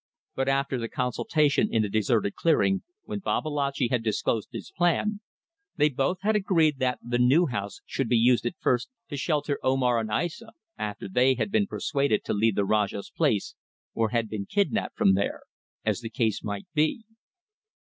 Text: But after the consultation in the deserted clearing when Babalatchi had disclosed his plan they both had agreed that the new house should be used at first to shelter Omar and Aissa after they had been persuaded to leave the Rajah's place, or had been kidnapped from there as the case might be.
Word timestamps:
But 0.33 0.49
after 0.49 0.79
the 0.79 0.89
consultation 0.89 1.71
in 1.71 1.83
the 1.83 1.87
deserted 1.87 2.33
clearing 2.33 2.81
when 3.03 3.19
Babalatchi 3.19 3.89
had 3.89 4.01
disclosed 4.01 4.49
his 4.51 4.71
plan 4.75 5.19
they 5.75 5.89
both 5.89 6.21
had 6.21 6.35
agreed 6.35 6.79
that 6.79 6.97
the 7.03 7.19
new 7.19 7.45
house 7.45 7.81
should 7.85 8.09
be 8.09 8.17
used 8.17 8.47
at 8.47 8.57
first 8.59 8.89
to 9.09 9.15
shelter 9.15 9.59
Omar 9.61 9.99
and 9.99 10.09
Aissa 10.09 10.53
after 10.75 11.07
they 11.07 11.35
had 11.35 11.51
been 11.51 11.67
persuaded 11.67 12.23
to 12.23 12.33
leave 12.33 12.55
the 12.55 12.65
Rajah's 12.65 13.11
place, 13.15 13.53
or 13.93 14.09
had 14.09 14.27
been 14.27 14.47
kidnapped 14.47 14.97
from 14.97 15.13
there 15.13 15.43
as 15.85 16.01
the 16.01 16.09
case 16.09 16.43
might 16.43 16.65
be. 16.73 17.03